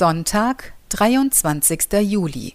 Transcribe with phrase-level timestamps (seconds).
[0.00, 1.92] Sonntag, 23.
[2.00, 2.54] Juli.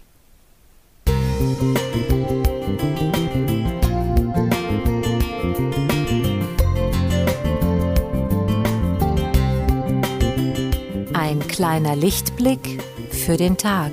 [11.14, 12.82] Ein kleiner Lichtblick
[13.12, 13.92] für den Tag.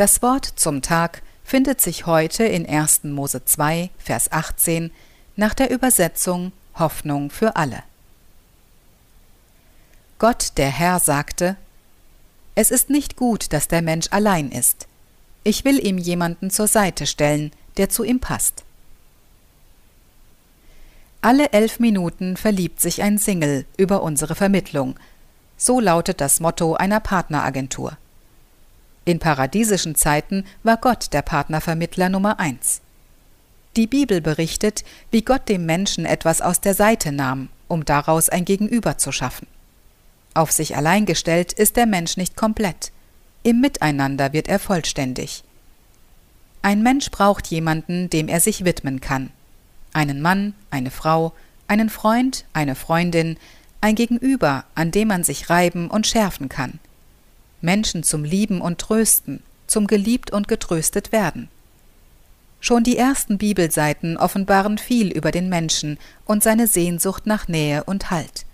[0.00, 3.04] Das Wort zum Tag findet sich heute in 1.
[3.04, 4.90] Mose 2, Vers 18
[5.36, 7.82] nach der Übersetzung Hoffnung für alle.
[10.18, 11.56] Gott der Herr sagte,
[12.54, 14.88] Es ist nicht gut, dass der Mensch allein ist.
[15.44, 18.64] Ich will ihm jemanden zur Seite stellen, der zu ihm passt.
[21.20, 24.98] Alle elf Minuten verliebt sich ein Single über unsere Vermittlung.
[25.58, 27.98] So lautet das Motto einer Partneragentur.
[29.04, 32.80] In paradiesischen Zeiten war Gott der Partnervermittler Nummer eins.
[33.76, 38.44] Die Bibel berichtet, wie Gott dem Menschen etwas aus der Seite nahm, um daraus ein
[38.44, 39.46] Gegenüber zu schaffen.
[40.34, 42.92] Auf sich allein gestellt ist der Mensch nicht komplett.
[43.42, 45.44] Im Miteinander wird er vollständig.
[46.62, 49.30] Ein Mensch braucht jemanden, dem er sich widmen kann.
[49.92, 51.32] Einen Mann, eine Frau,
[51.68, 53.38] einen Freund, eine Freundin,
[53.80, 56.78] ein Gegenüber, an dem man sich reiben und schärfen kann.
[57.60, 61.48] Menschen zum Lieben und Trösten, zum geliebt und getröstet werden.
[62.60, 68.10] Schon die ersten Bibelseiten offenbaren viel über den Menschen und seine Sehnsucht nach Nähe und
[68.10, 68.44] Halt.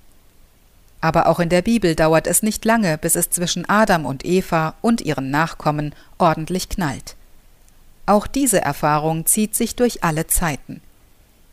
[1.01, 4.75] Aber auch in der Bibel dauert es nicht lange, bis es zwischen Adam und Eva
[4.81, 7.17] und ihren Nachkommen ordentlich knallt.
[8.07, 10.81] Auch diese Erfahrung zieht sich durch alle Zeiten.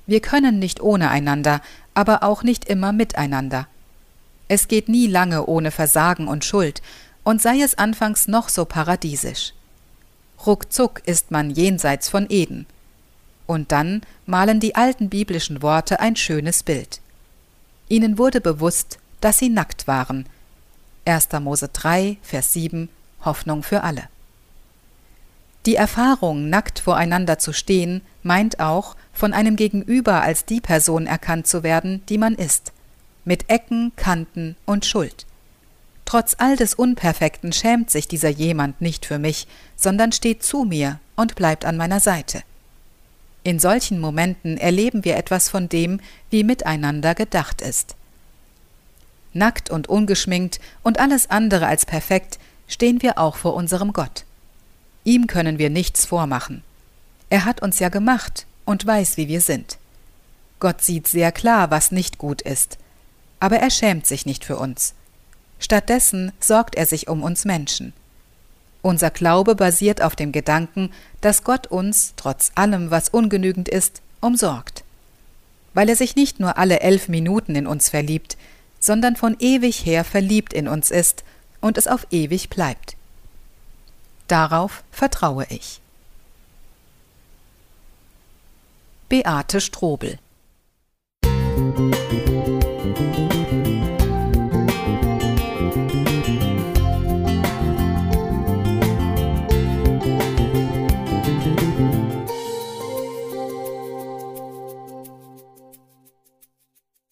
[0.06, 1.62] Wir können nicht ohne einander,
[1.94, 3.68] aber auch nicht immer miteinander.
[4.48, 6.82] Es geht nie lange ohne Versagen und Schuld,
[7.24, 9.54] und sei es anfangs noch so paradiesisch.
[10.46, 12.66] Ruckzuck ist man jenseits von Eden.
[13.48, 17.02] Und dann malen die alten biblischen Worte ein schönes Bild.
[17.90, 20.28] Ihnen wurde bewusst, dass sie nackt waren.
[21.06, 21.30] 1.
[21.42, 22.90] Mose 3, Vers 7,
[23.24, 24.04] Hoffnung für alle.
[25.66, 31.48] Die Erfahrung, nackt voreinander zu stehen, meint auch, von einem Gegenüber als die Person erkannt
[31.48, 32.74] zu werden, die man ist,
[33.24, 35.26] mit Ecken, Kanten und Schuld.
[36.14, 41.00] Trotz all des Unperfekten schämt sich dieser jemand nicht für mich, sondern steht zu mir
[41.16, 42.44] und bleibt an meiner Seite.
[43.42, 47.96] In solchen Momenten erleben wir etwas von dem, wie miteinander gedacht ist.
[49.34, 52.38] Nackt und ungeschminkt und alles andere als perfekt
[52.68, 54.26] stehen wir auch vor unserem Gott.
[55.04, 56.62] Ihm können wir nichts vormachen.
[57.32, 59.80] Er hat uns ja gemacht und weiß, wie wir sind.
[60.60, 62.78] Gott sieht sehr klar, was nicht gut ist,
[63.40, 64.94] aber er schämt sich nicht für uns.
[65.64, 67.94] Stattdessen sorgt er sich um uns Menschen.
[68.82, 70.92] Unser Glaube basiert auf dem Gedanken,
[71.22, 74.84] dass Gott uns, trotz allem, was ungenügend ist, umsorgt.
[75.74, 78.36] Weil er sich nicht nur alle elf Minuten in uns verliebt,
[78.82, 81.24] sondern von ewig her verliebt in uns ist
[81.62, 82.98] und es auf ewig bleibt.
[84.28, 85.80] Darauf vertraue ich.
[89.08, 90.20] Beate Strobel
[91.56, 92.23] Musik